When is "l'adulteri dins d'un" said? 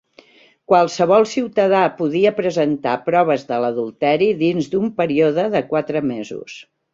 3.65-4.91